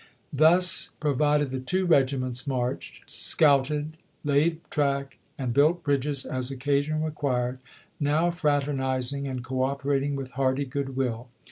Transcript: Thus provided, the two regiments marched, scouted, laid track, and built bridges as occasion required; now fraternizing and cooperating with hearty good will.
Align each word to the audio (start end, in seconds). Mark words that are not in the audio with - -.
Thus 0.33 0.89
provided, 0.99 1.49
the 1.51 1.59
two 1.59 1.85
regiments 1.85 2.47
marched, 2.47 3.07
scouted, 3.07 3.97
laid 4.23 4.67
track, 4.71 5.19
and 5.37 5.53
built 5.53 5.83
bridges 5.83 6.25
as 6.25 6.49
occasion 6.49 7.03
required; 7.03 7.59
now 7.99 8.31
fraternizing 8.31 9.27
and 9.27 9.43
cooperating 9.43 10.15
with 10.15 10.31
hearty 10.31 10.65
good 10.65 10.95
will. 10.95 11.27